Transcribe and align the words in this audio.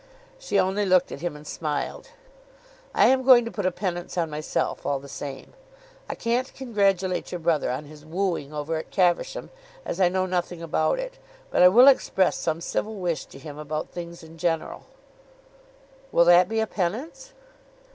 She 0.39 0.57
only 0.57 0.83
looked 0.83 1.11
at 1.11 1.21
him 1.21 1.35
and 1.35 1.45
smiled. 1.45 2.07
"I 2.91 3.05
am 3.05 3.21
going 3.21 3.45
to 3.45 3.51
put 3.51 3.67
a 3.67 3.71
penance 3.71 4.17
on 4.17 4.31
myself 4.31 4.83
all 4.83 4.97
the 4.99 5.07
same. 5.07 5.53
I 6.09 6.15
can't 6.15 6.51
congratulate 6.55 7.31
your 7.31 7.37
brother 7.37 7.69
on 7.69 7.85
his 7.85 8.03
wooing 8.03 8.51
over 8.51 8.77
at 8.77 8.89
Caversham, 8.89 9.51
as 9.85 10.01
I 10.01 10.09
know 10.09 10.25
nothing 10.25 10.59
about 10.63 10.97
it, 10.97 11.19
but 11.51 11.61
I 11.61 11.67
will 11.67 11.87
express 11.87 12.35
some 12.37 12.61
civil 12.61 12.95
wish 12.95 13.25
to 13.25 13.37
him 13.37 13.59
about 13.59 13.89
things 13.91 14.23
in 14.23 14.39
general." 14.39 14.85
"Will 16.11 16.25
that 16.25 16.49
be 16.49 16.59
a 16.61 16.65
penance?" 16.65 17.33